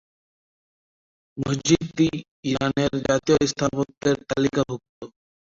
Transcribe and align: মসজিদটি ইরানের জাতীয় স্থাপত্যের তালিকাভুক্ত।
মসজিদটি 1.37 2.07
ইরানের 2.45 2.91
জাতীয় 3.07 3.39
স্থাপত্যের 3.51 4.15
তালিকাভুক্ত। 4.29 4.99